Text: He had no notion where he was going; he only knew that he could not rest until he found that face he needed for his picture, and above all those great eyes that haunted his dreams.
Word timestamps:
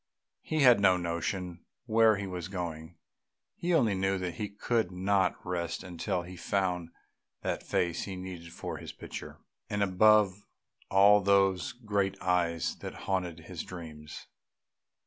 He 0.41 0.61
had 0.61 0.79
no 0.79 0.97
notion 0.97 1.63
where 1.85 2.17
he 2.17 2.25
was 2.25 2.47
going; 2.47 2.97
he 3.55 3.71
only 3.71 3.93
knew 3.93 4.17
that 4.17 4.33
he 4.41 4.49
could 4.49 4.91
not 4.91 5.35
rest 5.45 5.83
until 5.83 6.23
he 6.23 6.35
found 6.35 6.89
that 7.43 7.61
face 7.61 8.05
he 8.05 8.15
needed 8.15 8.51
for 8.51 8.77
his 8.77 8.91
picture, 8.93 9.37
and 9.69 9.83
above 9.83 10.43
all 10.89 11.21
those 11.21 11.71
great 11.73 12.19
eyes 12.19 12.77
that 12.77 12.95
haunted 13.05 13.41
his 13.41 13.61
dreams. 13.61 14.25